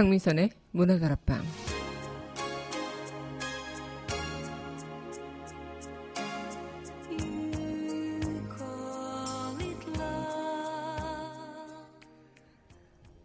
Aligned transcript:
강민선의 0.00 0.48
문화다락방 0.70 1.42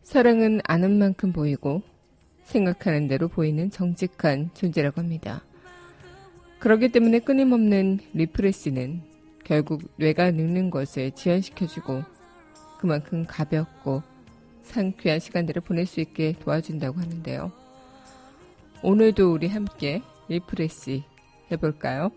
사랑은 0.03 0.59
아는 0.65 0.97
만큼 0.99 1.31
보이고 1.31 1.81
생각하는 2.43 3.07
대로 3.07 3.29
보이는 3.29 3.71
정직한 3.71 4.49
존재라고 4.53 4.99
합니다. 4.99 5.45
그렇기 6.59 6.89
때문에 6.89 7.19
끊임없는 7.19 7.99
리프레시는 8.13 9.01
결국 9.45 9.81
뇌가 9.95 10.31
늙는 10.31 10.71
것을 10.71 11.11
지연시켜주고 11.11 12.03
그만큼 12.79 13.25
가볍고 13.25 14.14
상쾌한 14.65 15.19
시간들을 15.19 15.61
보낼 15.61 15.85
수 15.85 15.99
있게 16.01 16.35
도와준다고 16.43 16.99
하는데요. 16.99 17.51
오늘도 18.83 19.33
우리 19.33 19.47
함께 19.47 20.01
refresh 20.27 21.03
해볼까요? 21.51 22.11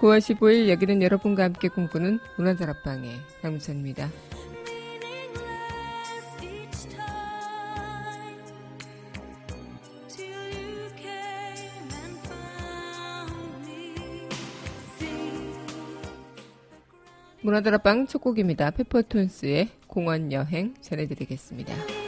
9월 0.00 0.18
15일 0.18 0.68
여기는 0.68 1.02
여러분과 1.02 1.44
함께 1.44 1.68
꿈꾸는 1.68 2.18
문화다락방의 2.38 3.10
강민선입니다. 3.42 4.08
문화다락방 17.42 18.06
첫 18.06 18.18
곡입니다. 18.18 18.70
페퍼톤스의 18.70 19.68
공원 19.86 20.32
여행 20.32 20.74
전해드리겠습니다. 20.80 21.99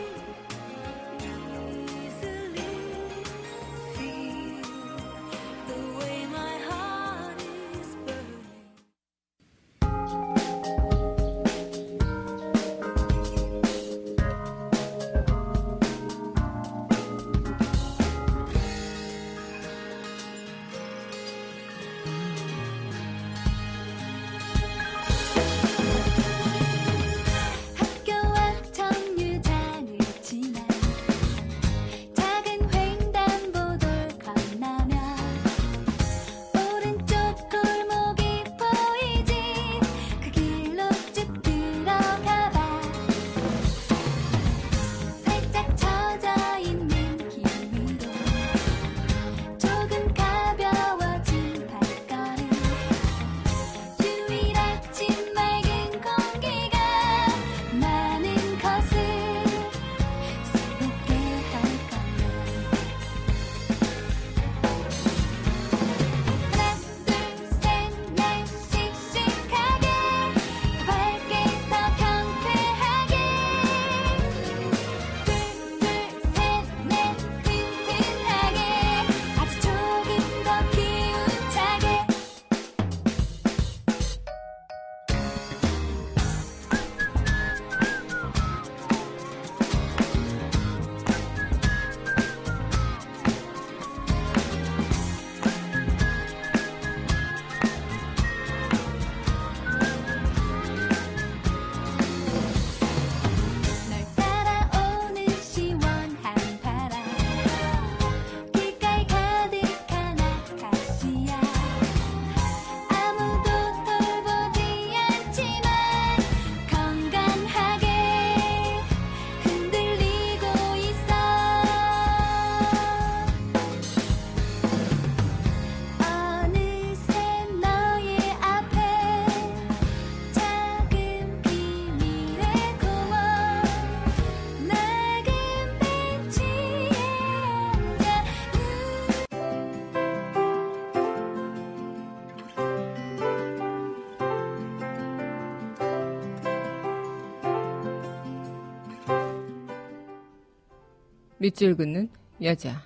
밑줄 151.42 151.74
긋는 151.74 152.08
여자. 152.40 152.80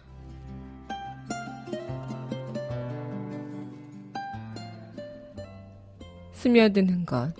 스며드는 6.33 7.05
것. 7.05 7.34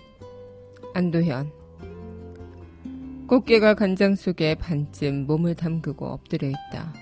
안도현. 0.93 1.51
꽃게가 3.29 3.73
간장 3.73 4.15
속에 4.15 4.57
반쯤 4.57 5.27
몸을 5.27 5.55
담그고 5.55 6.07
엎드려 6.07 6.49
있다. 6.49 6.93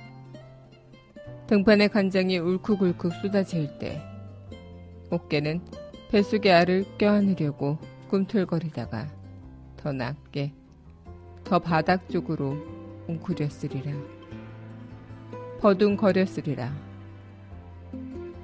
등판에 1.48 1.88
간장이 1.88 2.38
울컥울컥 2.38 3.14
쏟아질 3.14 3.80
때, 3.80 4.00
꽃게는 5.10 5.60
뱃속에 6.12 6.52
알을 6.52 6.84
껴안으려고 6.98 7.78
꿈틀거리다가 8.06 9.08
더 9.76 9.92
낮게, 9.92 10.52
더 11.42 11.58
바닥 11.58 12.08
쪽으로 12.08 12.73
웅크렸으리라. 13.08 13.92
버둥거렸으리라. 15.60 16.72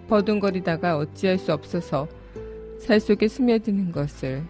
버둥거리다가 0.09 0.97
어찌할 0.97 1.39
수 1.39 1.53
없어서 1.53 2.09
살 2.79 2.99
속에 2.99 3.29
스며드는 3.29 3.93
것을 3.93 4.43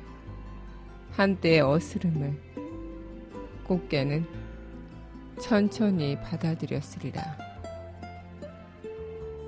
한때의 1.11 1.61
어스름을 1.61 2.39
꽃게는 3.65 4.27
천천히 5.41 6.17
받아들였으리라. 6.21 7.23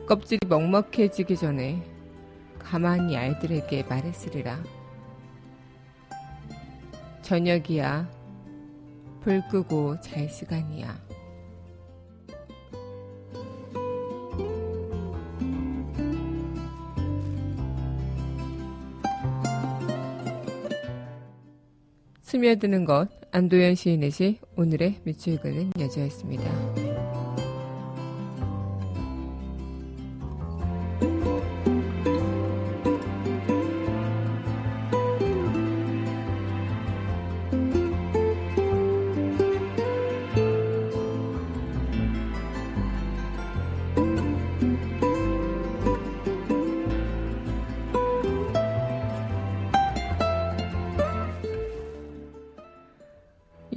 껍질이 0.06 0.40
먹먹해지기 0.48 1.36
전에 1.36 1.82
가만히 2.58 3.16
아이들에게 3.16 3.84
말했으리라. 3.84 4.62
저녁이야. 7.22 8.21
불 9.22 9.40
끄고 9.48 10.00
잘 10.00 10.28
시간이야. 10.28 11.00
스며드는 22.22 22.84
것 22.84 23.08
안도현 23.30 23.74
시인의 23.74 24.10
시 24.10 24.38
오늘의 24.56 25.02
밑줄 25.04 25.38
그는 25.40 25.70
여자였습니다. 25.78 26.81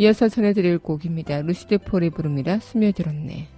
이어서 0.06 0.30
전해드릴 0.30 0.78
곡입니다. 0.78 1.42
루시드 1.42 1.80
폴이 1.80 2.12
부릅니다. 2.12 2.60
스며들었네. 2.60 3.55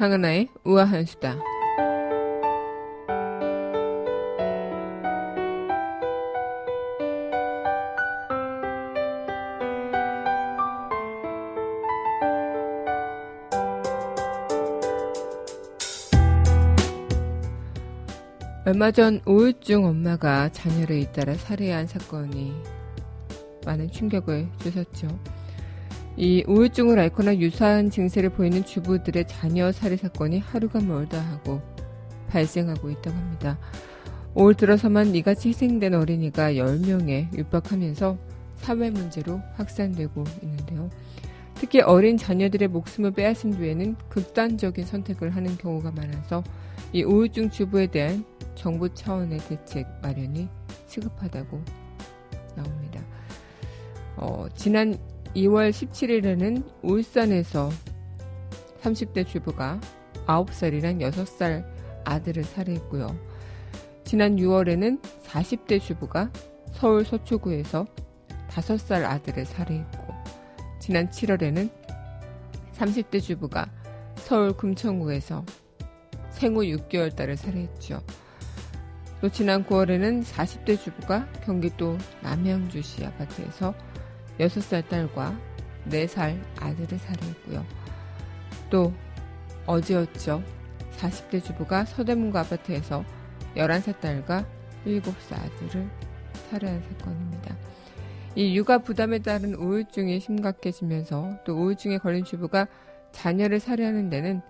강은하의 0.00 0.48
우아한 0.64 1.04
수다. 1.04 1.36
얼마 18.64 18.90
전 18.90 19.20
우울증 19.26 19.84
엄마가 19.84 20.48
자녀를 20.48 20.96
잇따라 20.96 21.34
살해한 21.34 21.86
사건이 21.86 22.54
많은 23.66 23.90
충격을 23.90 24.48
주셨죠. 24.62 25.39
이 26.16 26.44
우울증을 26.46 26.98
앓거나 26.98 27.38
유사한 27.38 27.90
증세를 27.90 28.30
보이는 28.30 28.64
주부들의 28.64 29.26
자녀 29.26 29.72
살해 29.72 29.96
사건이 29.96 30.40
하루가 30.40 30.80
멀다 30.80 31.20
하고 31.20 31.60
발생하고 32.28 32.90
있다고 32.90 33.16
합니다. 33.16 33.58
올 34.34 34.54
들어서만 34.54 35.14
이같이 35.14 35.48
희생된 35.48 35.94
어린이가 35.94 36.52
10명에 36.52 37.36
육박하면서 37.36 38.18
사회 38.56 38.90
문제로 38.90 39.40
확산되고 39.54 40.24
있는데요. 40.42 40.90
특히 41.54 41.80
어린 41.80 42.16
자녀들의 42.16 42.68
목숨을 42.68 43.10
빼앗은 43.12 43.52
뒤에는 43.58 43.96
극단적인 44.08 44.84
선택을 44.84 45.30
하는 45.30 45.56
경우가 45.58 45.90
많아서 45.90 46.42
이 46.92 47.02
우울증 47.02 47.50
주부에 47.50 47.86
대한 47.86 48.24
정부 48.54 48.92
차원의 48.92 49.38
대책 49.40 49.86
마련이 50.02 50.48
시급하다고 50.86 51.62
나옵니다. 52.56 53.00
어, 54.16 54.46
지난 54.54 54.98
2월 55.34 55.70
17일에는 55.70 56.64
울산에서 56.82 57.70
30대 58.82 59.26
주부가 59.26 59.80
9살이란 60.26 61.00
6살 61.00 61.64
아들을 62.04 62.42
살해했고요. 62.42 63.16
지난 64.04 64.36
6월에는 64.36 65.00
40대 65.22 65.80
주부가 65.80 66.30
서울 66.72 67.04
서초구에서 67.04 67.86
5살 68.48 69.04
아들을 69.04 69.44
살해했고, 69.44 70.14
지난 70.80 71.08
7월에는 71.10 71.70
30대 72.74 73.22
주부가 73.22 73.70
서울 74.16 74.56
금천구에서 74.56 75.44
생후 76.30 76.62
6개월 76.62 77.14
딸을 77.14 77.36
살해했죠. 77.36 78.02
또 79.20 79.28
지난 79.28 79.64
9월에는 79.64 80.24
40대 80.24 80.80
주부가 80.80 81.30
경기도 81.44 81.96
남양주시 82.22 83.04
아파트에서 83.04 83.74
6살 84.40 84.88
딸과 84.88 85.38
4살 85.88 86.40
아들을 86.60 86.98
살해했고요. 86.98 87.64
또 88.70 88.92
어제였죠. 89.66 90.42
40대 90.96 91.42
주부가 91.44 91.84
서대문구 91.84 92.38
아파트에서 92.38 93.04
11살 93.56 94.00
딸과 94.00 94.46
7살 94.86 95.34
아들을 95.34 95.90
살해한 96.50 96.82
사건입니다. 96.82 97.56
이 98.36 98.56
육아 98.56 98.78
부담에 98.78 99.18
따른 99.18 99.54
우울증이 99.54 100.20
심각해지면서 100.20 101.40
또 101.44 101.54
우울증에 101.54 101.98
걸린 101.98 102.24
주부가 102.24 102.66
자녀를 103.12 103.60
살해하는 103.60 104.08
데는 104.08 104.40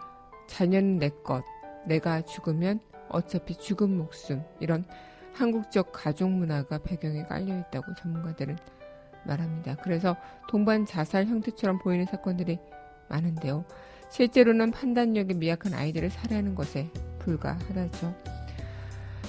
자녀는 0.48 0.98
내 0.98 1.08
것, 1.08 1.42
내가 1.86 2.20
죽으면 2.22 2.80
어차피 3.08 3.56
죽은 3.56 3.96
목숨 3.96 4.42
이런 4.60 4.84
한국적 5.32 5.92
가족 5.92 6.30
문화가 6.30 6.78
배경에 6.78 7.22
깔려 7.24 7.58
있다고 7.58 7.94
전문가들은 7.94 8.56
말합니다. 9.24 9.76
그래서 9.76 10.16
동반 10.48 10.86
자살 10.86 11.26
형태처럼 11.26 11.78
보이는 11.78 12.04
사건들이 12.06 12.58
많은데요. 13.08 13.64
실제로는 14.10 14.70
판단력이 14.70 15.34
미약한 15.34 15.74
아이들을 15.74 16.10
살해하는 16.10 16.54
것에 16.54 16.90
불과하다죠. 17.20 18.14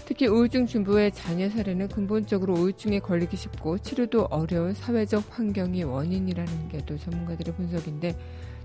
특히 0.05 0.27
우울증 0.27 0.65
중부의 0.65 1.13
자녀 1.13 1.49
살해는 1.49 1.87
근본적으로 1.87 2.53
우울증에 2.55 2.99
걸리기 2.99 3.37
쉽고 3.37 3.77
치료도 3.77 4.25
어려운 4.25 4.73
사회적 4.73 5.23
환경이 5.29 5.83
원인이라는 5.83 6.69
게 6.69 6.81
또 6.85 6.97
전문가들의 6.97 7.55
분석인데 7.55 8.17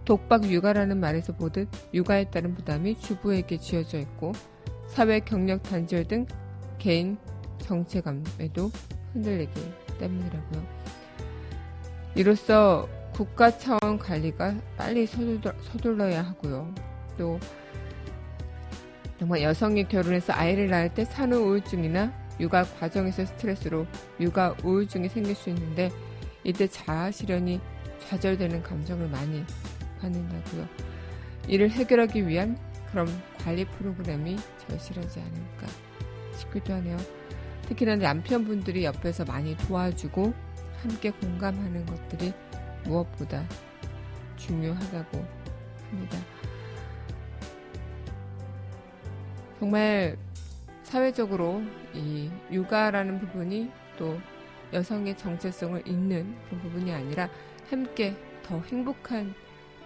독박 0.04 0.50
육아라는 0.50 0.98
말에서 0.98 1.34
보듯 1.34 1.68
육아에 1.94 2.30
따른 2.30 2.54
부담이 2.54 2.98
주부에게 2.98 3.58
지어져 3.58 3.98
있고 3.98 4.32
사회 4.88 5.20
경력 5.20 5.62
단절 5.62 6.08
등 6.08 6.26
개인 6.78 7.18
정체감에도 7.58 8.70
흔들리기 9.12 9.52
때문이라고요. 9.98 10.85
이로써 12.16 12.88
국가 13.12 13.56
차원 13.58 13.98
관리가 13.98 14.54
빨리 14.78 15.06
서둘러, 15.06 16.12
야 16.12 16.22
하고요. 16.22 16.74
또 17.18 17.38
정말 19.18 19.42
여성이 19.42 19.86
결혼해서 19.86 20.32
아이를 20.32 20.68
낳을 20.68 20.94
때 20.94 21.04
산후 21.04 21.36
우울증이나 21.36 22.10
육아 22.40 22.64
과정에서 22.64 23.26
스트레스로 23.26 23.86
육아 24.18 24.56
우울증이 24.64 25.10
생길 25.10 25.34
수 25.34 25.50
있는데 25.50 25.90
이때 26.42 26.66
자아 26.66 27.10
실현이 27.10 27.60
좌절되는 28.08 28.62
감정을 28.62 29.08
많이 29.08 29.44
받는다고요. 30.00 30.66
이를 31.48 31.70
해결하기 31.70 32.26
위한 32.26 32.58
그런 32.90 33.06
관리 33.44 33.66
프로그램이 33.66 34.36
절실하지 34.66 35.20
않을까 35.20 35.66
싶기도 36.34 36.72
하네요. 36.74 36.96
특히나 37.68 37.96
남편분들이 37.96 38.84
옆에서 38.84 39.26
많이 39.26 39.54
도와주고 39.56 40.45
함께 40.82 41.10
공감하는 41.10 41.84
것들이 41.86 42.32
무엇보다 42.84 43.44
중요하다고 44.36 45.26
합니다. 45.90 46.18
정말 49.58 50.16
사회적으로 50.82 51.62
이 51.94 52.30
육아라는 52.50 53.18
부분이 53.20 53.70
또 53.98 54.18
여성의 54.72 55.16
정체성을 55.16 55.86
잇는 55.86 56.36
그런 56.46 56.62
부분이 56.62 56.92
아니라 56.92 57.28
함께 57.70 58.14
더 58.42 58.60
행복한 58.60 59.34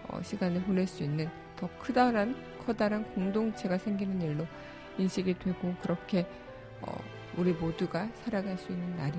어, 0.08 0.20
시간을 0.22 0.62
보낼 0.64 0.86
수 0.86 1.02
있는 1.02 1.28
더 1.56 1.68
크다란 1.78 2.36
커다란 2.66 3.04
공동체가 3.14 3.78
생기는 3.78 4.20
일로 4.20 4.46
인식이 4.98 5.38
되고 5.38 5.74
그렇게 5.82 6.26
어, 6.82 6.92
우리 7.36 7.52
모두가 7.52 8.08
살아갈 8.24 8.58
수 8.58 8.72
있는 8.72 8.96
날이 8.96 9.18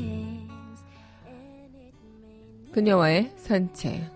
그녀와의 2.71 3.33
산책. 3.35 4.09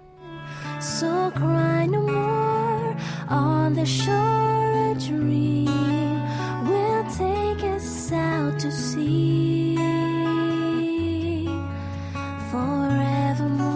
So 0.79 1.31
cry 1.33 1.85
no 1.85 2.01
more 2.03 2.95
on 3.29 3.73
the 3.73 3.85
shore 3.85 4.91
a 4.91 4.97
dream 4.97 5.67
will 6.65 7.03
take 7.17 7.63
us 7.69 8.13
out 8.13 8.57
to 8.59 8.69
sea 8.69 9.75
forevermore. 12.49 13.75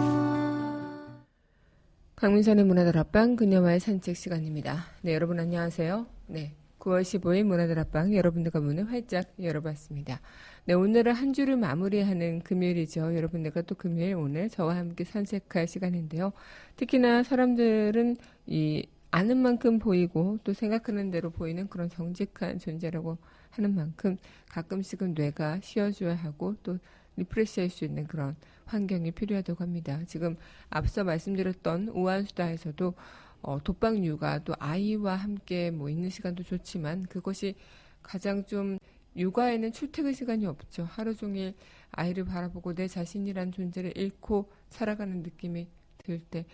강민선의 2.16 2.64
문화들 2.64 2.96
앞방 2.96 3.36
그녀와의 3.36 3.80
산책 3.80 4.16
시간입니다. 4.16 4.86
네, 5.02 5.14
여러분 5.14 5.38
안녕하세요. 5.40 6.06
네. 6.28 6.54
9월 6.78 7.02
15일 7.02 7.44
문화들 7.44 7.78
앞방 7.78 8.14
여러분들과 8.14 8.60
문을 8.60 8.90
활짝 8.90 9.30
열어봤습니다. 9.38 10.20
네, 10.66 10.74
오늘은 10.74 11.12
한 11.14 11.32
주를 11.32 11.56
마무리하는 11.56 12.40
금요일이죠. 12.42 13.16
여러분들과 13.16 13.62
또 13.62 13.74
금요일 13.74 14.14
오늘 14.14 14.48
저와 14.50 14.76
함께 14.76 15.04
산책할 15.04 15.66
시간인데요. 15.66 16.32
특히나 16.76 17.22
사람들은 17.22 18.16
이 18.46 18.86
아는 19.10 19.38
만큼 19.38 19.78
보이고 19.78 20.38
또 20.44 20.52
생각하는 20.52 21.10
대로 21.10 21.30
보이는 21.30 21.66
그런 21.68 21.88
정직한 21.88 22.58
존재라고 22.58 23.16
하는 23.50 23.74
만큼 23.74 24.16
가끔씩은 24.50 25.14
뇌가 25.14 25.60
쉬어줘야 25.62 26.14
하고 26.14 26.54
또 26.62 26.78
refresh 27.16 27.60
할 27.60 27.70
수 27.70 27.84
있는 27.84 28.06
그런 28.06 28.36
환경이 28.66 29.10
필요하다고 29.12 29.64
합니다. 29.64 29.98
지금 30.06 30.36
앞서 30.68 31.04
말씀드렸던 31.04 31.88
우한수다에서도 31.88 32.94
어, 33.42 33.58
독방 33.64 34.04
육아 34.04 34.40
또 34.40 34.54
아이와 34.58 35.16
함께 35.16 35.70
뭐 35.70 35.88
있는 35.88 36.10
시간도 36.10 36.44
좋지만 36.44 37.04
그것이 37.04 37.56
가장 38.02 38.44
좀 38.44 38.78
육아에는 39.16 39.72
출퇴근 39.72 40.12
시간이 40.12 40.46
없죠. 40.46 40.84
하루 40.84 41.14
종일 41.14 41.54
아이를 41.90 42.24
바라보고 42.24 42.74
내 42.74 42.86
자신이란 42.86 43.52
존재를 43.52 43.96
잃고 43.96 44.50
살아가는 44.68 45.22
느낌이 45.22 45.68
들 45.98 46.20
때, 46.20 46.46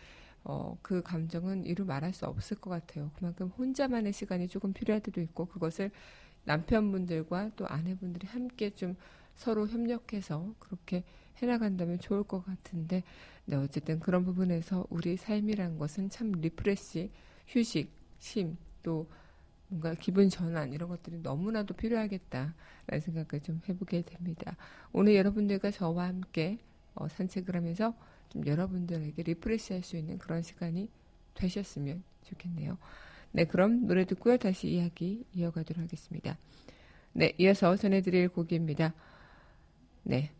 어, 0.45 0.79
그 0.83 1.03
감정은 1.03 1.65
이루 1.65 1.85
말할 1.85 2.13
수 2.13 2.27
없을 2.27 2.57
것 2.59 2.71
같아요. 2.71 3.11
그만큼 3.17 3.49
혼자만의 3.49 4.13
시간이 4.13 4.49
조금 4.49 4.73
필요할 4.73 5.03
때도 5.03 5.21
있고, 5.21 5.47
그것을 5.47 5.91
남편분들과 6.45 7.53
또 7.57 7.67
아내분들이 7.67 8.27
함께 8.27 8.71
좀 8.71 8.97
서로 9.35 9.67
협력해서 9.67 10.55
그렇게 10.59 11.05
해나간다면 11.39 11.99
좋을 11.99 12.23
것 12.23 12.45
같은데, 12.45 13.03
네, 13.45 13.57
어쨌든 13.57 14.01
그런 14.01 14.25
부분에서 14.25 14.87
우리 14.89 15.17
삶이란 15.17 15.79
것은 15.79 16.11
참 16.11 16.33
refresh, 16.33 17.11
휴식, 17.49 17.91
쉼, 18.19 18.57
또 18.83 19.09
뭔가 19.69 19.95
기분 19.95 20.29
전환 20.29 20.73
이런 20.73 20.89
것들이 20.89 21.19
너무나도 21.23 21.75
필요하겠다라는 21.75 23.01
생각을 23.01 23.43
좀 23.43 23.61
해보게 23.69 24.03
됩니다. 24.03 24.57
오늘 24.93 25.15
여러분들과 25.17 25.71
저와 25.71 26.09
함께 26.09 26.59
어, 26.95 27.09
산책을 27.09 27.55
하면서 27.57 27.95
좀 28.29 28.47
여러분들에게 28.47 29.23
refresh 29.23 29.73
할 29.73 29.83
수 29.83 29.97
있는 29.97 30.19
그런 30.19 30.43
시간이 30.43 30.89
되셨으면 31.35 32.03
좋겠네요. 32.25 32.79
네, 33.33 33.45
그럼 33.45 33.87
노래 33.87 34.05
듣고요. 34.05 34.37
다시 34.39 34.69
이야기 34.69 35.25
이어가도록 35.35 35.83
하겠습니다. 35.83 36.39
네, 37.13 37.33
이어서 37.39 37.77
전해드릴 37.77 38.29
곡입니다. 38.31 38.95
네. 40.05 40.31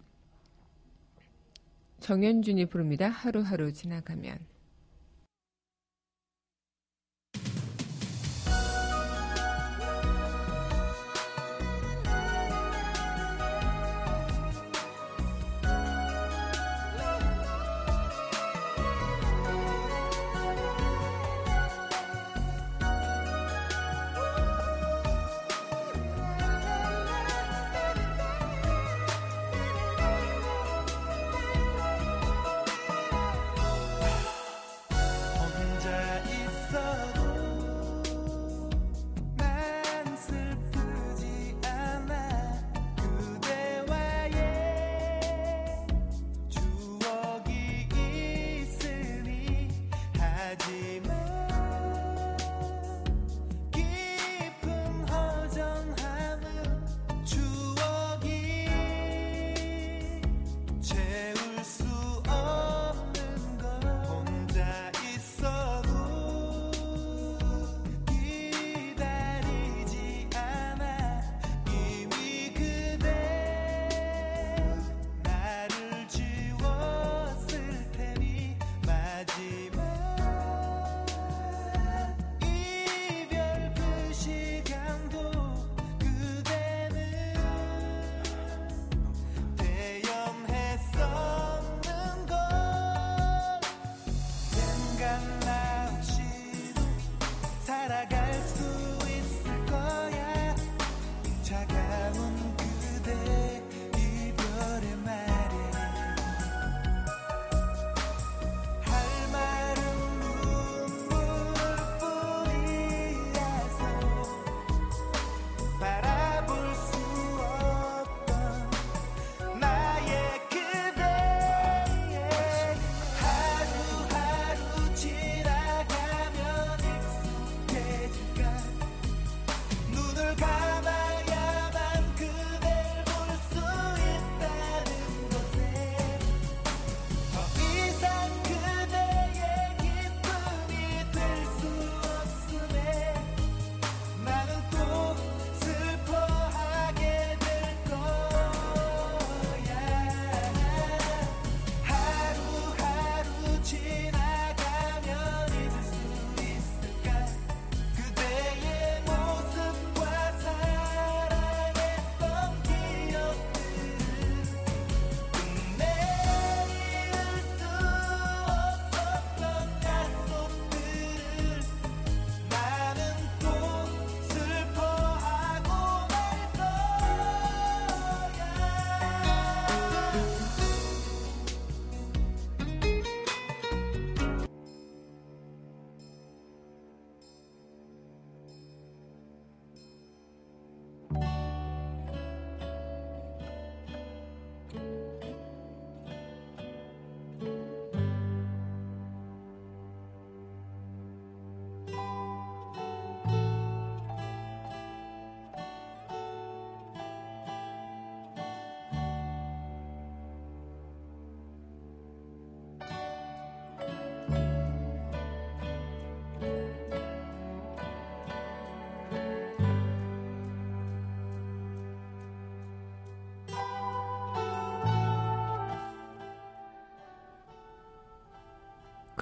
정현준이 2.01 2.67
부릅니다. 2.67 3.09
하루하루 3.09 3.73
지나가면. 3.73 4.56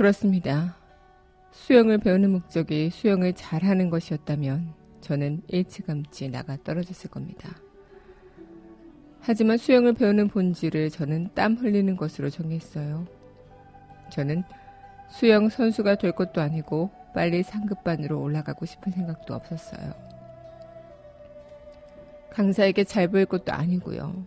그렇습니다. 0.05 0.77
수영을 1.51 1.97
배우는 1.97 2.31
목적이 2.31 2.91
수영을 2.91 3.33
잘하는 3.33 3.89
것이었다면 3.89 4.75
저는 5.01 5.41
일찌감치 5.49 6.29
나가 6.29 6.59
떨어졌을 6.63 7.09
겁니다. 7.09 7.49
하지만 9.21 9.57
수영을 9.57 9.95
배우는 9.95 10.29
본질을 10.29 10.91
저는 10.91 11.31
땀 11.35 11.55
흘리는 11.55 11.97
것으로 11.97 12.29
정했어요. 12.29 13.07
저는 14.11 14.43
수영 15.09 15.49
선수가 15.49 15.95
될 15.95 16.13
것도 16.13 16.43
아니고 16.43 16.91
빨리 17.15 17.43
상급반으로 17.43 18.21
올라가고 18.21 18.67
싶은 18.67 18.93
생각도 18.93 19.33
없었어요. 19.33 19.95
강사에게 22.29 22.85
잘 22.85 23.09
보일 23.09 23.25
것도 23.25 23.53
아니고요. 23.53 24.27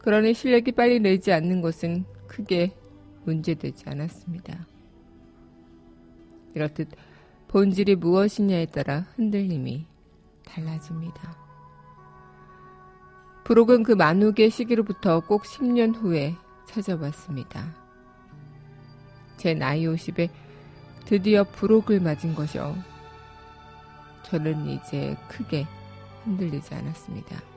그러니 0.00 0.34
실력이 0.34 0.72
빨리 0.72 1.00
늘지 1.00 1.32
않는 1.32 1.62
것은 1.62 2.04
크게 2.26 2.74
문제되지 3.24 3.84
않았습니다. 3.88 4.66
이렇듯 6.54 6.88
본질이 7.48 7.96
무엇이냐에 7.96 8.66
따라 8.66 9.06
흔들림이 9.16 9.86
달라집니다. 10.44 11.36
브록은 13.44 13.82
그 13.82 13.92
만욱의 13.92 14.50
시기로부터 14.50 15.20
꼭 15.20 15.42
10년 15.42 15.96
후에 15.96 16.36
찾아왔습니다. 16.66 17.74
제 19.36 19.54
나이 19.54 19.84
50에 19.86 20.30
드디어 21.04 21.44
브록을 21.44 22.00
맞은 22.00 22.34
것이요. 22.34 22.76
저는 24.22 24.68
이제 24.68 25.16
크게 25.28 25.66
흔들리지 26.24 26.74
않았습니다. 26.74 27.49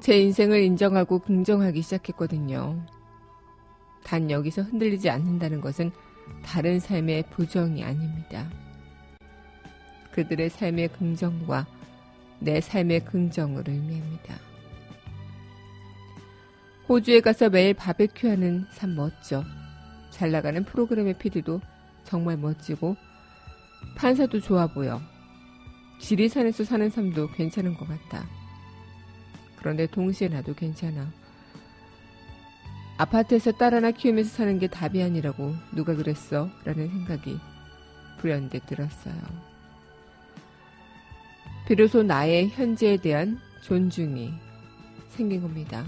제 0.00 0.18
인생을 0.18 0.62
인정하고 0.62 1.18
긍정하기 1.18 1.82
시작했거든요. 1.82 2.84
단 4.02 4.30
여기서 4.30 4.62
흔들리지 4.62 5.10
않는다는 5.10 5.60
것은 5.60 5.90
다른 6.42 6.80
삶의 6.80 7.24
부정이 7.30 7.84
아닙니다. 7.84 8.48
그들의 10.12 10.48
삶의 10.48 10.88
긍정과 10.88 11.66
내 12.38 12.60
삶의 12.60 13.04
긍정을 13.04 13.64
의미합니다. 13.68 14.36
호주에 16.88 17.20
가서 17.20 17.50
매일 17.50 17.74
바베큐 17.74 18.28
하는 18.28 18.66
삶 18.72 18.96
멋져. 18.96 19.44
잘 20.10 20.32
나가는 20.32 20.64
프로그램의 20.64 21.18
PD도 21.18 21.60
정말 22.04 22.38
멋지고 22.38 22.96
판사도 23.96 24.40
좋아 24.40 24.66
보여. 24.66 25.00
지리산에서 26.00 26.64
사는 26.64 26.88
삶도 26.88 27.28
괜찮은 27.32 27.74
것 27.74 27.86
같다. 27.86 28.39
그런데 29.60 29.86
동시에 29.86 30.28
나도 30.28 30.54
괜찮아. 30.54 31.10
아파트에서 32.98 33.52
딸 33.52 33.74
하나 33.74 33.90
키우면서 33.92 34.30
사는 34.30 34.58
게 34.58 34.66
답이 34.66 35.02
아니라고 35.02 35.54
누가 35.72 35.94
그랬어? 35.94 36.50
라는 36.64 36.88
생각이 36.88 37.38
불현듯 38.18 38.66
들었어요. 38.66 39.14
비로소 41.66 42.02
나의 42.02 42.48
현재에 42.48 42.96
대한 42.96 43.38
존중이 43.62 44.32
생긴 45.10 45.40
겁니다. 45.40 45.84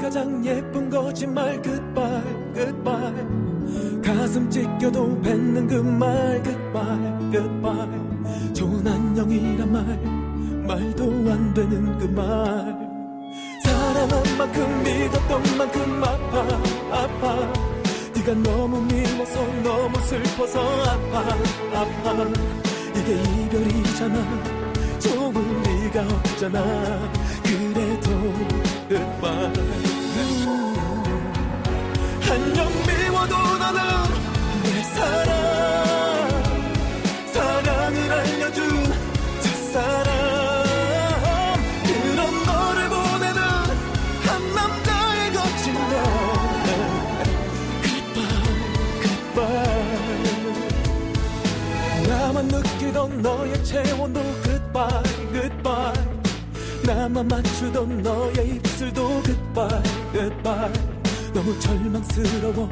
가장 0.00 0.44
예쁜 0.44 0.88
거짓말 0.90 1.60
goodbye 1.62 2.22
goodbye. 2.54 3.26
가슴 4.02 4.48
찢겨도 4.50 5.20
뱉는 5.20 5.66
그 5.66 5.74
말 5.82 6.42
goodbye 6.42 7.30
goodbye. 7.30 8.54
좋은 8.54 8.86
안녕이란 8.86 9.70
말 9.72 9.84
말도 10.66 11.02
안 11.30 11.54
되는 11.54 11.98
그 11.98 12.04
말. 12.06 12.24
사랑한 13.62 14.22
만큼 14.38 14.82
믿었던 14.82 15.58
만큼 15.58 16.02
아파 16.04 16.38
아파. 17.02 17.52
네가 18.14 18.34
너무 18.42 18.80
미워서 18.82 19.46
너무 19.62 19.98
슬퍼서 20.00 20.60
아파 20.84 21.18
아파. 21.78 22.24
이게 22.96 23.14
이별이잖아. 23.22 24.16
좋은 24.98 25.62
리가 25.62 26.02
없잖아. 26.02 26.62
그래도 27.44 28.10
한 29.22 29.52
점 33.28 33.28
미워도 33.28 33.58
나는 33.58 33.80
내 34.62 34.82
사랑 34.82 35.28
사랑을 37.32 38.12
알려준 38.12 38.84
첫사랑. 39.42 40.04
그런 41.84 42.18
너를 42.44 42.88
보내는 42.88 43.40
한 44.22 44.54
남자의 44.54 45.32
거친 45.32 45.74
날 45.74 45.92
Goodbye 47.82 48.54
Goodbye. 49.02 49.78
나만 52.08 52.48
느끼던 52.48 53.22
너의 53.22 53.64
체온도 53.64 54.20
Goodbye 54.42 56.00
나만 56.86 57.28
맞추던 57.28 58.02
너 58.02 58.19
너무 61.50 61.58
절망스러워 61.58 62.68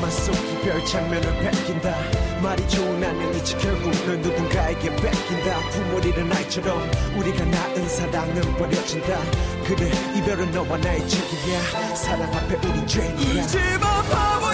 마을 0.00 0.84
장면을 0.84 1.38
베낀다. 1.38 1.94
말이 2.42 2.68
좋은 2.68 3.02
아내이지 3.02 3.56
결국은 3.58 4.22
누군가에게 4.22 4.94
뺏긴다. 4.94 5.70
부모리는 5.70 6.32
아이처럼 6.32 6.90
우리가 7.16 7.44
낳은 7.44 7.88
사랑은 7.88 8.42
버려진다. 8.56 9.18
그래 9.66 9.90
이별은 10.16 10.50
너와 10.52 10.78
나의 10.78 11.08
책임이야. 11.08 11.94
사랑 11.96 12.32
앞에 12.32 12.68
우린 12.68 12.86
죄인이야. 12.86 13.42
울지마 13.42 14.47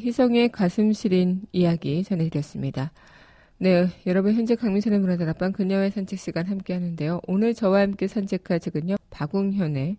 희성의 0.00 0.50
가슴 0.50 0.92
시린 0.92 1.42
이야기 1.52 2.02
전해드렸습니다. 2.02 2.90
네, 3.58 3.88
여러분 4.06 4.32
현재 4.34 4.54
강민선의 4.54 4.98
문화들 4.98 5.28
앞방 5.28 5.52
그녀의 5.52 5.90
산책 5.90 6.18
시간 6.18 6.46
함께 6.46 6.72
하는데요. 6.72 7.20
오늘 7.26 7.52
저와 7.52 7.80
함께 7.80 8.08
산책할 8.08 8.60
책은요. 8.60 8.96
박웅현의 9.10 9.98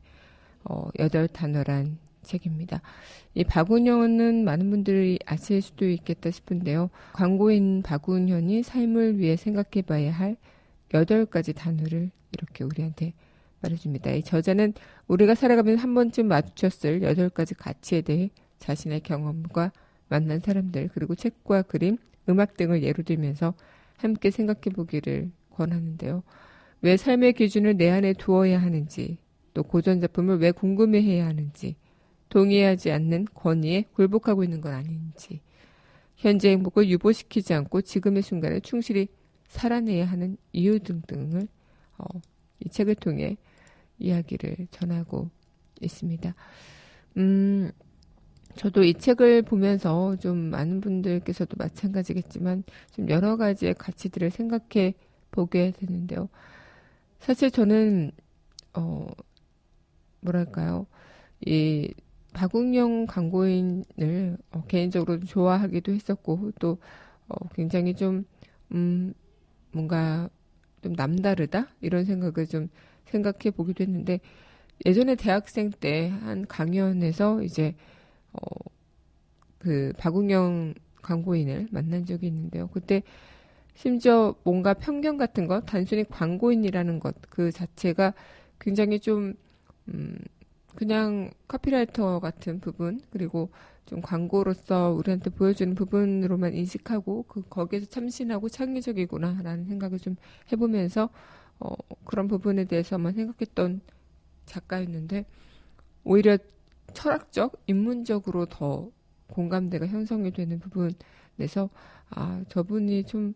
어, 0.64 0.90
여덟 0.98 1.28
단어란 1.28 2.00
책입니다. 2.24 2.82
이 3.36 3.44
박운현은 3.44 4.44
많은 4.44 4.72
분들이 4.72 5.20
아실 5.26 5.62
수도 5.62 5.88
있겠다 5.88 6.32
싶은데요. 6.32 6.90
광고인 7.14 7.84
박운현이 7.84 8.64
삶을 8.64 9.20
위해 9.20 9.36
생각해 9.36 9.84
봐야 9.86 10.12
할 10.12 10.38
여덟 10.96 11.26
가지 11.28 11.54
단어를 11.54 12.10
이렇게 12.32 12.64
우리한테 12.64 13.14
말해줍니다. 13.62 14.12
이 14.12 14.24
저자는 14.24 14.74
우리가 15.08 15.36
살아가면서 15.36 15.84
한 15.84 15.94
번쯤 15.94 16.28
마주쳤을 16.28 17.04
여덟 17.04 17.30
가지 17.30 17.54
가치에 17.54 18.02
대해 18.02 18.32
자신의 18.58 19.02
경험과 19.02 19.72
만난 20.12 20.42
사람들, 20.42 20.90
그리고 20.94 21.16
책과 21.16 21.62
그림, 21.64 21.98
음악 22.28 22.58
등을 22.58 22.84
예로 22.84 23.04
들면서 23.04 23.54
함께 23.96 24.30
생각해 24.30 24.76
보기를 24.76 25.32
권하는데요. 25.52 26.22
왜 26.82 26.98
삶의 26.98 27.34
기준을 27.34 27.78
내 27.78 27.90
안에 27.90 28.14
두어야 28.14 28.62
하는지, 28.62 29.18
또 29.54 29.64
고전 29.64 30.02
작품을 30.02 30.40
왜 30.40 30.52
궁금해 30.52 31.02
해야 31.02 31.28
하는지, 31.28 31.78
동의하지 32.28 32.92
않는 32.92 33.26
권위에 33.34 33.86
굴복하고 33.94 34.44
있는 34.44 34.60
건 34.60 34.74
아닌지, 34.74 35.40
현재 36.18 36.50
행복을 36.52 36.90
유보시키지 36.90 37.54
않고 37.54 37.82
지금의 37.82 38.22
순간에 38.22 38.60
충실히 38.60 39.08
살아내야 39.48 40.06
하는 40.06 40.36
이유 40.52 40.80
등등을 40.80 41.48
어, 41.98 42.06
이 42.60 42.70
책을 42.70 42.96
통해 42.96 43.38
이야기를 43.98 44.68
전하고 44.72 45.30
있습니다. 45.80 46.36
음, 47.18 47.72
저도 48.56 48.84
이 48.84 48.94
책을 48.94 49.44
보면서 49.44 50.16
좀 50.18 50.38
많은 50.38 50.82
분들께서도 50.82 51.56
마찬가지겠지만 51.58 52.64
좀 52.92 53.10
여러 53.10 53.38
가지의 53.38 53.76
가치들을 53.76 54.30
생각해 54.32 54.94
보게 55.32 55.72
되는데요. 55.72 56.30
사실 57.20 57.52
저는 57.52 58.12
어 58.74 59.08
뭐랄까요 60.22 60.88
이 61.46 61.94
박웅영 62.34 63.08
광고인을 63.08 64.38
어, 64.52 64.64
개인적으로 64.68 65.20
좋아하기도 65.20 65.92
했었고 65.94 66.52
또 66.60 66.78
어, 67.28 67.36
굉장히 67.56 67.94
좀 67.96 68.26
음, 68.72 69.14
뭔가 69.72 70.30
좀 70.82 70.94
남다르다 70.94 71.68
이런 71.82 72.06
생각을 72.06 72.48
좀 72.48 72.70
생각해 73.06 73.52
보기도 73.56 73.84
했는데 73.84 74.20
예전에 74.86 75.16
대학생 75.16 75.70
때 75.72 76.10
한 76.24 76.46
강연에서 76.48 77.44
이제 77.44 77.76
어, 78.34 78.40
그 79.60 79.94
박웅영 79.98 80.74
광고인을 81.02 81.68
만난 81.72 82.06
적이 82.06 82.28
있는데요. 82.28 82.68
그때 82.74 83.04
심지어 83.76 84.36
뭔가 84.44 84.74
편견 84.74 85.18
같은 85.18 85.48
것, 85.48 85.66
단순히 85.66 86.04
광고인이라는 86.06 87.00
것 87.00 87.16
그 87.30 87.52
자체가 87.52 88.14
굉장히 88.60 89.00
좀 89.00 89.34
음, 89.90 90.18
그냥 90.76 91.32
카피라이터 91.48 92.20
같은 92.20 92.60
부분 92.60 93.02
그리고 93.12 93.50
좀 93.86 94.02
광고로서 94.02 94.92
우리한테 94.92 95.30
보여주는 95.32 95.76
부분으로만 95.76 96.54
인식하고 96.54 97.24
그 97.28 97.44
거기에서 97.50 97.88
참신하고 97.88 98.50
창의적이구나라는 98.50 99.66
생각을 99.66 100.00
좀 100.00 100.16
해보면서 100.52 101.10
어, 101.60 101.76
그런 102.06 102.28
부분에 102.28 102.66
대해서만 102.66 103.14
생각했던 103.14 103.82
작가였는데 104.46 105.26
오히려 106.04 106.38
철학적, 106.94 107.62
인문적으로 107.68 108.46
더 108.46 108.90
공감대가 109.28 109.88
형성이 109.88 110.32
되는 110.32 110.60
부분에서 110.60 111.70
아 112.10 112.44
저분이 112.50 113.06
좀 113.06 113.34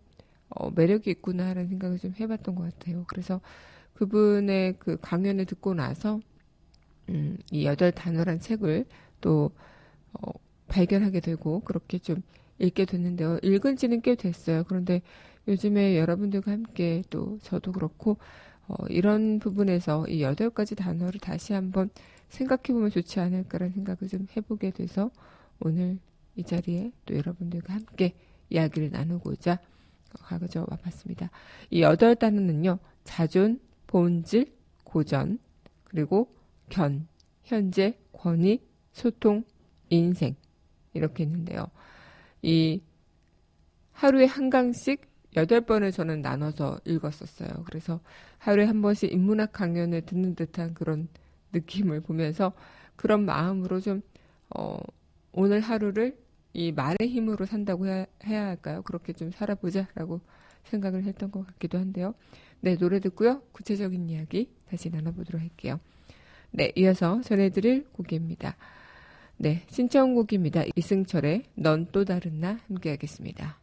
어, 0.50 0.70
매력이 0.72 1.10
있구나라는 1.12 1.70
생각을 1.70 1.98
좀 1.98 2.14
해봤던 2.20 2.56
것 2.56 2.64
같아요. 2.64 3.06
그래서 3.08 3.42
그분의 3.94 4.76
그 4.80 4.98
강연을 5.02 5.46
듣고 5.46 5.74
나서 5.74 6.20
음, 7.10 7.38
이 7.52 7.66
여덟 7.66 7.92
단어란 7.92 8.40
책을 8.40 8.86
또 9.22 9.52
어, 10.14 10.32
발견하게 10.68 11.20
되고 11.22 11.62
그렇게 11.62 12.00
좀 12.00 12.22
읽게 12.60 12.86
됐는데요. 12.86 13.40
읽은 13.44 13.76
지는 13.78 14.02
꽤 14.02 14.16
됐어요. 14.16 14.64
그런데 14.68 15.02
요즘에 15.48 15.98
여러분들과 15.98 16.52
함께 16.52 17.04
또 17.10 17.38
저도 17.42 17.72
그렇고 17.72 18.18
어, 18.68 18.76
이런 18.90 19.40
부분에서 19.40 20.08
이 20.08 20.22
여덟 20.24 20.50
가지 20.50 20.76
단어를 20.76 21.20
다시 21.20 21.54
한번 21.54 21.90
생각해 22.36 22.64
보면 22.70 22.90
좋지 22.90 23.20
않을까라는 23.20 23.74
생각을 23.74 24.08
좀 24.10 24.28
해보게 24.36 24.72
돼서 24.72 25.10
오늘 25.60 26.00
이 26.36 26.44
자리에 26.44 26.92
또 27.06 27.16
여러분들과 27.16 27.74
함께 27.74 28.14
이야기를 28.50 28.92
나누고자 28.92 29.60
가져 30.14 30.66
와봤습니다. 30.70 31.30
이 31.72 31.82
여덟 31.82 32.16
단어는요, 32.16 32.80
자존, 33.04 33.60
본질, 33.88 34.54
고전, 34.84 35.40
그리고 35.84 36.34
견, 36.70 37.08
현재, 37.44 37.98
권위, 38.12 38.62
소통, 38.92 39.44
인생 39.90 40.36
이렇게 40.94 41.24
있는데요. 41.24 41.68
이 42.42 42.82
하루에 43.92 44.26
한 44.26 44.50
강씩 44.50 45.02
여덟 45.36 45.62
번을 45.62 45.92
저는 45.92 46.22
나눠서 46.22 46.80
읽었었어요. 46.86 47.64
그래서 47.66 48.00
하루에 48.38 48.66
한 48.66 48.82
번씩 48.82 49.12
인문학 49.12 49.52
강연을 49.52 50.02
듣는 50.04 50.36
듯한 50.36 50.74
그런 50.74 51.08
느낌을 51.56 52.02
보면서 52.02 52.54
그런 52.96 53.26
마음으로 53.26 53.80
좀, 53.80 54.02
어, 54.56 54.78
오늘 55.32 55.60
하루를 55.62 56.18
이 56.54 56.72
말의 56.72 57.10
힘으로 57.10 57.46
산다고 57.46 57.88
해야, 57.88 58.06
해야 58.26 58.46
할까요? 58.46 58.82
그렇게 58.84 59.14
좀 59.14 59.32
살아보자라고 59.32 60.22
생각을 60.64 61.04
했던 61.04 61.32
것 61.32 61.46
같기도 61.48 61.78
한데요. 61.78 62.14
네, 62.62 62.78
노래 62.78 63.00
듣고요. 63.00 63.42
구체적인 63.52 64.10
이야기 64.10 64.50
다시 64.70 64.90
나눠보도록 64.90 65.42
할게요. 65.42 65.80
네, 66.52 66.72
이어서 66.76 67.22
전해드릴 67.22 67.88
곡입니다. 67.92 68.56
네, 69.38 69.64
신청곡입니다. 69.70 70.64
이승철의 70.76 71.44
넌 71.56 71.88
또 71.92 72.06
다른 72.06 72.40
나 72.40 72.58
함께 72.68 72.92
하겠습니다. 72.92 73.60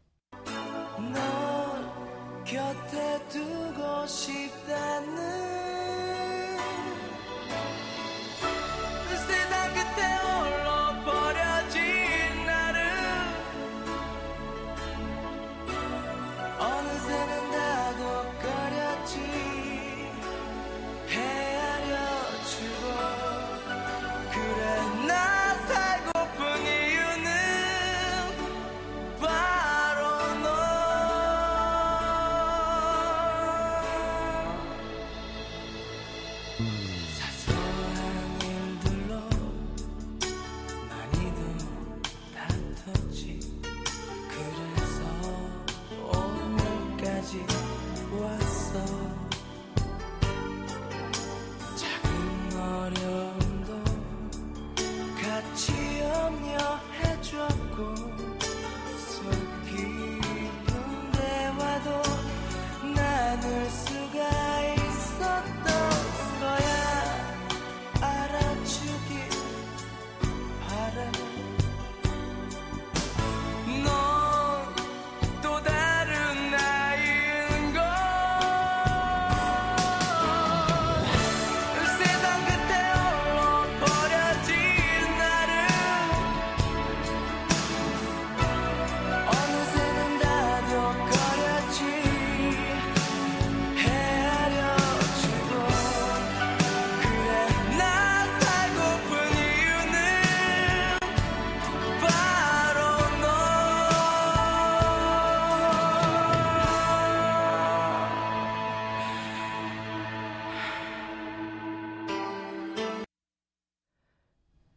널 1.14 2.44
곁에 2.44 3.28
두고 3.28 4.07
싶다는 4.07 5.41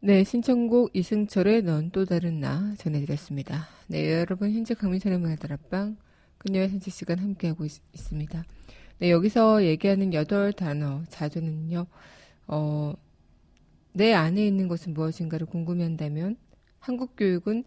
네, 0.06 0.22
신청곡 0.22 0.94
이승철의 0.94 1.62
넌 1.62 1.90
또 1.90 2.04
다른 2.04 2.38
나 2.38 2.72
전해드렸습니다. 2.78 3.66
네, 3.88 4.20
여러분 4.20 4.52
현재 4.52 4.72
강민선의 4.72 5.18
문화다락방 5.18 5.96
그녀의 6.38 6.68
산책 6.68 6.94
시간 6.94 7.18
함께하고 7.18 7.64
있, 7.64 7.72
습니다 7.92 8.44
네, 9.00 9.10
여기서 9.10 9.64
얘기하는 9.64 10.14
여덟 10.14 10.52
단어 10.52 11.02
자조는요. 11.08 11.86
어, 12.46 12.94
내 13.94 14.14
안에 14.14 14.46
있는 14.46 14.68
것은 14.68 14.94
무엇인가를 14.94 15.48
궁금해한다면 15.48 16.36
한국 16.78 17.16
교육은 17.16 17.64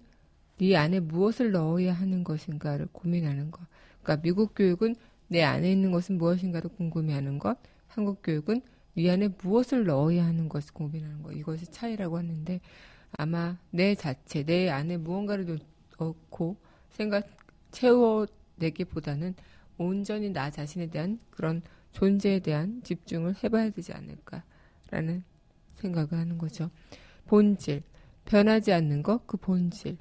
네 0.59 0.77
안에 0.77 1.01
무엇을 1.01 1.51
넣어야 1.51 1.91
하는 1.91 2.23
것인가를 2.23 2.87
고민하는 2.93 3.51
것. 3.51 3.59
그러니까 4.01 4.21
미국 4.21 4.55
교육은 4.55 4.95
내 5.27 5.43
안에 5.43 5.69
있는 5.69 5.91
것은 5.91 6.17
무엇인가를 6.17 6.69
궁금해하는 6.69 7.37
것. 7.37 7.57
한국 7.89 8.21
교육은 8.23 8.61
이 8.99 9.09
안에 9.09 9.29
무엇을 9.41 9.85
넣어야 9.85 10.25
하는 10.25 10.49
것을 10.49 10.73
고민하는 10.73 11.23
것. 11.23 11.31
이것이 11.31 11.65
차이라고 11.67 12.17
하는데 12.17 12.59
아마 13.17 13.57
내 13.71 13.95
자체, 13.95 14.43
내 14.43 14.69
안에 14.69 14.97
무언가를 14.97 15.57
넣고 15.97 16.57
생각, 16.89 17.25
채워내기보다는 17.71 19.35
온전히 19.77 20.31
나 20.31 20.51
자신에 20.51 20.87
대한 20.87 21.19
그런 21.29 21.61
존재에 21.93 22.39
대한 22.39 22.83
집중을 22.83 23.35
해봐야 23.41 23.69
되지 23.69 23.93
않을까라는 23.93 25.23
생각을 25.75 26.13
하는 26.13 26.37
거죠. 26.37 26.69
본질, 27.25 27.83
변하지 28.25 28.73
않는 28.73 29.01
것, 29.01 29.25
그 29.25 29.37
본질. 29.37 29.97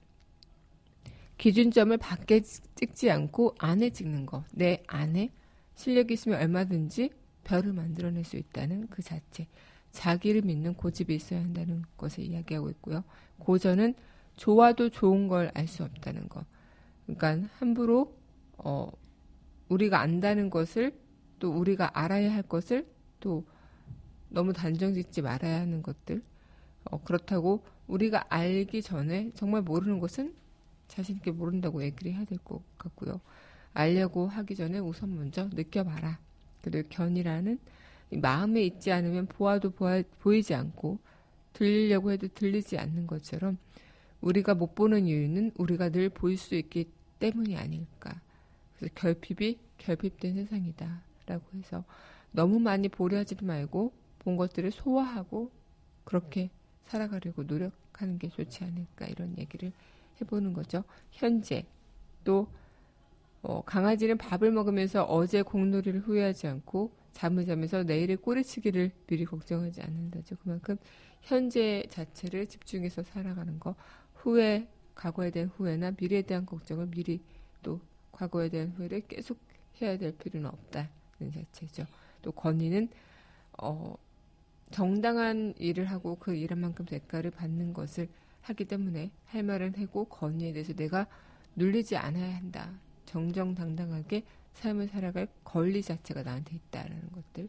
기준점을 1.36 1.96
밖에 1.98 2.40
찍지 2.40 3.12
않고 3.12 3.54
안에 3.58 3.90
찍는 3.90 4.26
것. 4.26 4.44
내 4.52 4.82
안에 4.88 5.30
실력이 5.76 6.14
있으면 6.14 6.40
얼마든지 6.40 7.10
별을 7.48 7.72
만들어낼 7.72 8.24
수 8.24 8.36
있다는 8.36 8.88
그 8.90 9.02
자체. 9.02 9.46
자기를 9.92 10.42
믿는 10.42 10.74
고집이 10.74 11.14
있어야 11.14 11.40
한다는 11.40 11.82
것을 11.96 12.24
이야기하고 12.24 12.70
있고요. 12.70 13.04
고전은 13.38 13.94
좋아도 14.36 14.90
좋은 14.90 15.28
걸 15.28 15.50
알 15.54 15.66
수 15.66 15.82
없다는 15.84 16.28
것. 16.28 16.44
그러니까 17.06 17.48
함부로 17.58 18.16
어, 18.58 18.90
우리가 19.68 20.00
안다는 20.00 20.50
것을 20.50 20.98
또 21.38 21.52
우리가 21.52 21.90
알아야 21.98 22.32
할 22.34 22.42
것을 22.42 22.86
또 23.20 23.44
너무 24.30 24.52
단정 24.52 24.94
짓지 24.94 25.22
말아야 25.22 25.60
하는 25.60 25.82
것들. 25.82 26.22
어, 26.90 27.02
그렇다고 27.02 27.64
우리가 27.88 28.26
알기 28.30 28.82
전에 28.82 29.30
정말 29.34 29.62
모르는 29.62 30.00
것은 30.00 30.34
자신 30.88 31.16
있게 31.16 31.30
모른다고 31.32 31.82
얘기를 31.84 32.12
해야 32.14 32.24
될 32.24 32.38
것 32.40 32.62
같고요. 32.78 33.20
알려고 33.74 34.26
하기 34.28 34.56
전에 34.56 34.78
우선 34.80 35.16
먼저 35.16 35.48
느껴봐라. 35.52 36.18
그리고 36.70 36.88
견이라는 36.88 37.58
마음에 38.20 38.62
있지 38.62 38.92
않으면 38.92 39.26
보아도 39.26 39.70
보아, 39.70 40.02
보이지 40.20 40.54
않고 40.54 40.98
들리려고 41.52 42.12
해도 42.12 42.28
들리지 42.28 42.78
않는 42.78 43.06
것처럼 43.06 43.58
우리가 44.20 44.54
못 44.54 44.74
보는 44.74 45.06
이유는 45.06 45.52
우리가 45.56 45.90
늘 45.90 46.08
보일 46.08 46.36
수 46.36 46.54
있기 46.54 46.90
때문이 47.18 47.56
아닐까. 47.56 48.20
그래서 48.76 48.92
결핍이 48.94 49.58
결핍된 49.78 50.34
세상이다. 50.34 51.02
라고 51.26 51.44
해서 51.58 51.84
너무 52.32 52.58
많이 52.58 52.88
보려 52.88 53.18
하지도 53.18 53.44
말고 53.44 53.92
본 54.20 54.36
것들을 54.36 54.70
소화하고 54.70 55.50
그렇게 56.04 56.50
살아가려고 56.86 57.42
노력하는 57.42 58.18
게 58.18 58.28
좋지 58.28 58.64
않을까 58.64 59.06
이런 59.06 59.36
얘기를 59.36 59.72
해보는 60.20 60.54
거죠. 60.54 60.84
현재 61.10 61.66
또 62.24 62.48
어, 63.42 63.62
강아지는 63.64 64.18
밥을 64.18 64.50
먹으면서 64.50 65.04
어제 65.04 65.42
공놀이를 65.42 66.00
후회하지 66.00 66.48
않고 66.48 66.92
잠을 67.12 67.46
자면서 67.46 67.82
내일의 67.82 68.16
꼬리치기를 68.16 68.92
미리 69.06 69.24
걱정하지 69.24 69.82
않는다죠. 69.82 70.36
그만큼 70.42 70.76
현재 71.22 71.84
자체를 71.90 72.46
집중해서 72.46 73.02
살아가는 73.02 73.58
거 73.58 73.74
후회 74.14 74.68
과거에 74.94 75.30
대한 75.30 75.48
후회나 75.48 75.92
미래에 75.98 76.22
대한 76.22 76.46
걱정을 76.46 76.86
미리 76.86 77.20
또 77.62 77.80
과거에 78.12 78.48
대한 78.48 78.72
후회를 78.76 79.02
계속 79.06 79.38
해야 79.80 79.96
될 79.96 80.16
필요는 80.16 80.48
없다는 80.48 81.32
자체죠. 81.32 81.86
또 82.22 82.32
건의는 82.32 82.88
어, 83.58 83.96
정당한 84.70 85.54
일을 85.58 85.86
하고 85.86 86.16
그 86.16 86.34
일한 86.34 86.58
만큼 86.58 86.84
대가를 86.84 87.30
받는 87.30 87.72
것을 87.72 88.08
하기 88.42 88.64
때문에 88.64 89.10
할 89.26 89.42
말은 89.42 89.74
하고 89.76 90.04
건의에 90.04 90.52
대해서 90.52 90.72
내가 90.74 91.06
눌리지 91.56 91.96
않아야 91.96 92.36
한다. 92.36 92.72
정정당당하게 93.08 94.22
삶을 94.54 94.88
살아갈 94.88 95.28
권리 95.44 95.82
자체가 95.82 96.22
나한테 96.22 96.56
있다라는 96.56 97.10
것들. 97.12 97.48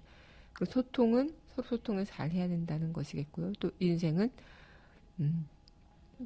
그 0.53 0.65
소통은 0.65 1.35
서로 1.47 1.67
소통을 1.67 2.05
잘 2.05 2.31
해야 2.31 2.47
된다는 2.47 2.93
것이겠고요. 2.93 3.53
또 3.59 3.71
인생은 3.79 4.31
음, 5.19 5.47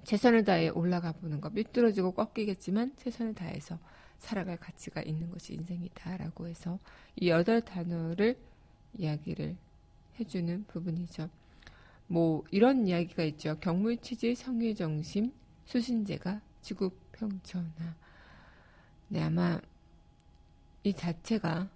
최선을 0.04 0.43
다해 0.43 0.69
올라가 0.69 1.12
보는 1.13 1.41
것. 1.41 1.54
삐뚤어지고 1.54 2.12
꺾이겠지만 2.12 2.93
최선을 2.98 3.34
다해서 3.34 3.80
살아갈 4.19 4.58
가치가 4.58 5.02
있는 5.02 5.32
것이 5.32 5.54
인생이다라고 5.54 6.48
해서 6.48 6.80
이 7.15 7.30
여덟 7.30 7.62
단어를 7.62 8.38
이야기를 8.98 9.56
해주는 10.19 10.65
부분이죠. 10.67 11.30
뭐 12.08 12.43
이런 12.52 12.88
이야기가 12.88 13.24
있죠. 13.24 13.58
경물치질 13.60 14.36
성의정심 14.36 15.32
수신제가 15.65 16.41
지구평천하. 16.62 17.96
네, 19.13 19.21
아마 19.21 19.62
이 20.82 20.91
자체가 20.91 21.69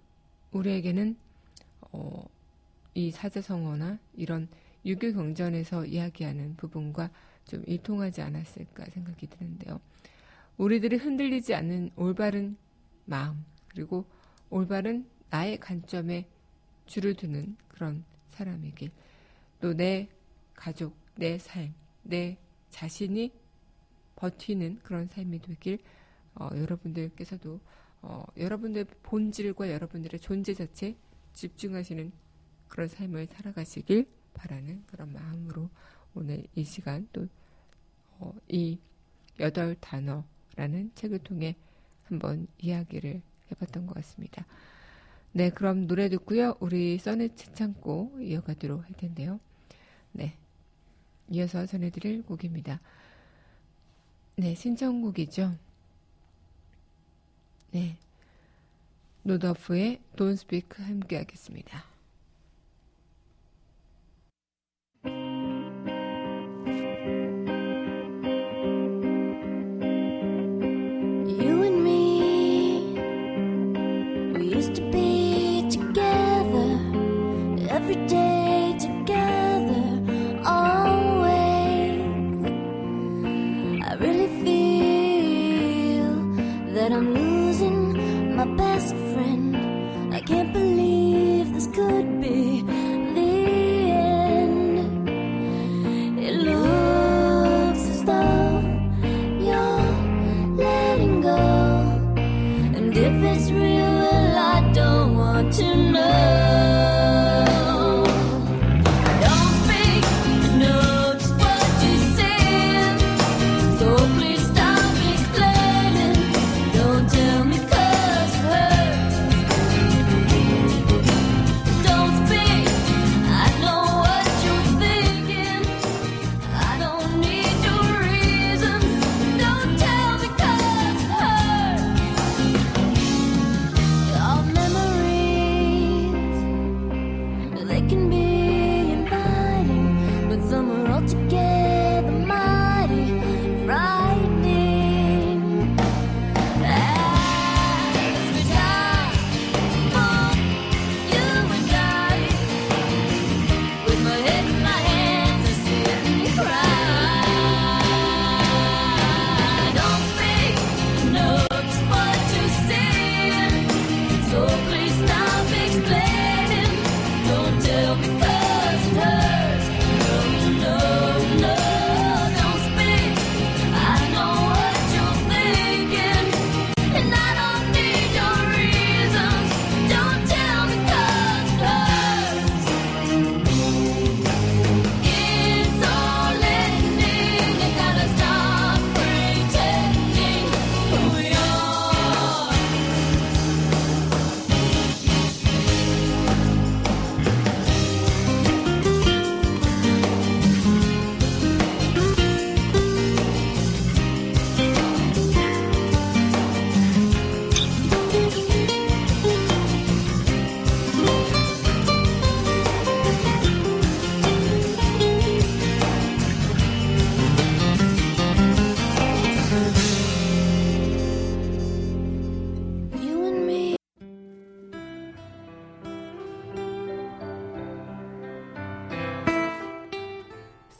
우리에게는 0.50 1.16
어, 1.92 2.28
이 2.94 3.12
사자성어나 3.12 4.00
이런 4.16 4.48
유교 4.84 5.12
경전에서 5.12 5.86
이야기하는 5.86 6.56
부분과 6.56 7.10
좀 7.44 7.62
일통하지 7.64 8.22
않았을까 8.22 8.86
생각이 8.86 9.28
드는데요. 9.28 9.80
우리들이 10.56 10.96
흔들리지 10.96 11.54
않는 11.54 11.92
올바른 11.94 12.56
마음 13.04 13.44
그리고 13.68 14.04
올바른 14.50 15.06
나의 15.30 15.60
관점에 15.60 16.26
줄을 16.86 17.14
두는 17.14 17.56
그런 17.68 18.02
사람에게 18.30 18.90
또내 19.60 20.08
가족, 20.56 20.92
내 21.14 21.38
삶, 21.38 21.72
내 22.02 22.36
자신이 22.70 23.30
버티는 24.16 24.80
그런 24.82 25.06
삶이 25.06 25.40
되길 25.40 25.78
어, 26.38 26.48
여러분들께서도 26.54 27.60
어, 28.02 28.24
여러분들의 28.36 28.86
본질과 29.02 29.70
여러분들의 29.70 30.20
존재 30.20 30.54
자체 30.54 30.96
집중하시는 31.32 32.12
그런 32.68 32.88
삶을 32.88 33.26
살아가시길 33.26 34.06
바라는 34.34 34.84
그런 34.86 35.12
마음으로 35.12 35.68
오늘 36.14 36.44
이 36.54 36.64
시간 36.64 37.08
또이 37.12 37.28
어, 38.20 38.34
여덟 39.40 39.74
단어라는 39.80 40.92
책을 40.94 41.20
통해 41.20 41.56
한번 42.04 42.46
이야기를 42.58 43.20
해봤던 43.50 43.86
것 43.86 43.94
같습니다. 43.94 44.46
네, 45.32 45.50
그럼 45.50 45.86
노래 45.86 46.08
듣고요. 46.08 46.56
우리 46.60 46.98
써네 46.98 47.34
채창고 47.34 48.18
이어가도록 48.20 48.84
할 48.84 48.92
텐데요. 48.96 49.40
네. 50.12 50.36
이어서 51.30 51.66
전해드릴 51.66 52.22
곡입니다. 52.22 52.80
네, 54.36 54.54
신청곡이죠. 54.54 55.54
네. 57.70 57.96
노더프의 59.22 60.00
Don't 60.16 60.32
Speak 60.32 60.84
함께 60.84 61.16
하겠습니다. 61.18 61.84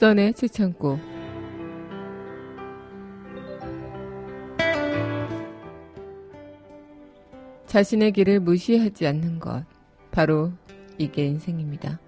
써내 0.09 0.33
최창고 0.33 0.99
자신의 7.67 8.13
길을 8.13 8.41
무시하지 8.41 9.07
않는 9.07 9.39
것 9.39 9.67
바로 10.11 10.51
이게 10.97 11.27
인생입니다. 11.27 12.01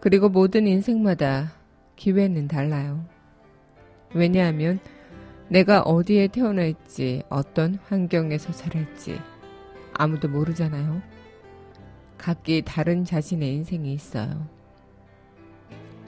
그리고 0.00 0.28
모든 0.28 0.66
인생마다 0.66 1.54
기회는 1.96 2.46
달라요. 2.46 3.06
왜냐하면 4.12 4.78
내가 5.48 5.80
어디에 5.80 6.28
태어날지 6.28 7.22
어떤 7.30 7.76
환경에서 7.86 8.52
자랄지 8.52 9.18
아무도 9.94 10.28
모르잖아요. 10.28 11.00
각기 12.18 12.60
다른 12.60 13.06
자신의 13.06 13.54
인생이 13.54 13.94
있어요. 13.94 14.55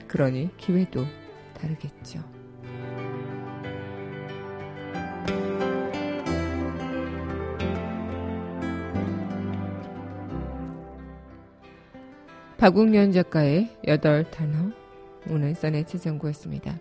그러니 0.09 0.49
기회도 0.57 1.05
다르겠죠. 1.53 2.19
박웅년 12.57 13.13
작가의 13.13 13.69
여덟 13.87 14.29
단어 14.29 14.71
오늘 15.29 15.55
써내 15.55 15.85
최정구였습니다. 15.85 16.77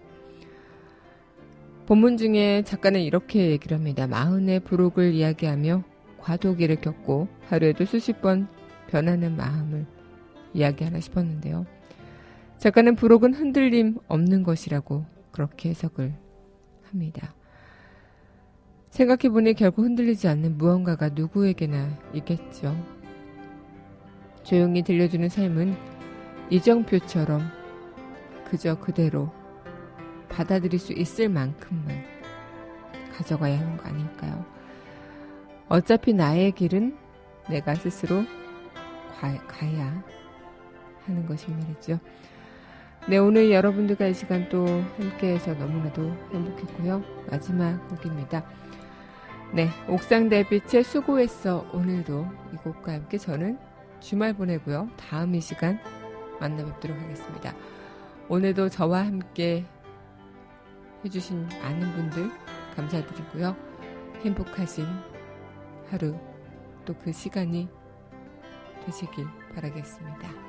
본문 1.87 2.16
중에 2.16 2.62
작가는 2.62 3.01
이렇게 3.01 3.51
얘기를 3.51 3.76
합니다. 3.76 4.07
마흔의 4.07 4.61
부록을 4.61 5.12
이야기하며 5.12 5.85
과도기를 6.18 6.81
겪고 6.81 7.29
하루에도 7.49 7.85
수십 7.85 8.20
번 8.20 8.49
변하는 8.89 9.37
마음을 9.37 9.87
이야기하나 10.55 10.99
싶었는데요. 10.99 11.78
작가는 12.59 12.97
부록은 12.97 13.35
흔들림 13.35 13.99
없는 14.09 14.43
것이라고 14.43 15.07
그렇게 15.31 15.71
해석을 15.71 16.13
합니다. 16.91 17.35
생각해보니 18.91 19.55
결국 19.55 19.85
흔들리지 19.85 20.27
않는 20.27 20.59
무언가가 20.59 21.09
누구에게나 21.09 21.97
있겠죠. 22.15 22.75
조용히 24.43 24.83
들려주는 24.83 25.29
삶은 25.29 25.77
이정표처럼 26.51 27.43
그저 28.51 28.79
그대로 28.81 29.31
받아들일 30.29 30.81
수 30.81 30.93
있을 30.93 31.29
만큼만 31.29 32.03
가져가야 33.13 33.59
하는 33.59 33.77
거 33.77 33.89
아닐까요? 33.89 34.45
어차피 35.69 36.13
나의 36.13 36.53
길은 36.53 36.97
내가 37.49 37.75
스스로 37.77 38.25
가, 39.21 39.37
가야 39.47 40.03
하는 41.05 41.27
것이 41.27 41.51
말이죠. 41.51 42.01
네, 43.07 43.17
오늘 43.17 43.51
여러분들과 43.51 44.07
이 44.07 44.15
시간 44.15 44.49
또 44.51 44.67
함께해서 44.99 45.55
너무나도 45.55 46.11
행복했고요. 46.33 47.03
마지막 47.31 47.89
곡입니다. 47.89 48.45
네, 49.53 49.71
옥상 49.89 50.29
달빛의 50.29 50.85
수고했어. 50.85 51.67
오늘도 51.73 52.27
이 52.53 52.57
곡과 52.57 52.93
함께 52.93 53.17
저는 53.17 53.59
주말 54.01 54.35
보내고요. 54.35 54.91
다음 54.97 55.35
이 55.35 55.41
시간 55.41 55.79
만나 56.39 56.65
뵙도록 56.67 56.99
하겠습니다. 56.99 57.55
오늘도 58.29 58.69
저와 58.69 59.07
함께 59.07 59.65
해주신 61.05 61.49
많은 61.63 61.93
분들 61.93 62.31
감사드리고요. 62.77 63.57
행복하신 64.23 64.85
하루 65.91 66.15
또 66.85 66.95
그 66.95 67.13
시간이 67.13 67.69
되시길 68.85 69.27
바라겠습니다. 69.55 70.48